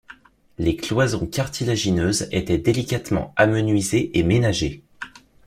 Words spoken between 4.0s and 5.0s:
et ménagées.